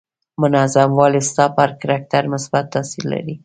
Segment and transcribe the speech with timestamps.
[0.41, 3.35] منظم والی ستا پر کرکټر مثبت تاثير لري.